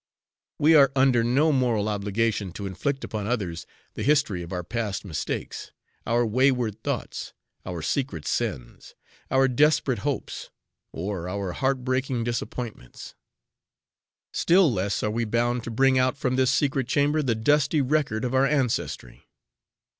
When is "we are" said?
0.57-0.91